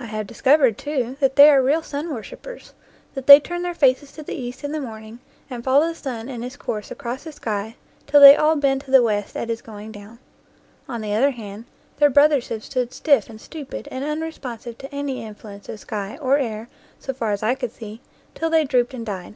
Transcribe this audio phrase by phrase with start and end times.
[0.00, 2.74] I have discovered, too, that they are real sun worshipers;
[3.14, 6.28] that they turn their faces to the east in the morning and follow the sun
[6.28, 7.76] in his course across the sky
[8.08, 10.18] till they all bend to the west at his going down.
[10.88, 11.66] On the other hand,
[11.98, 16.36] their brothers have stood stiff and stupid and unresponsive to any influence of sky or
[16.36, 16.68] air
[16.98, 18.00] so far as I could see,
[18.34, 19.34] till they drooped and died.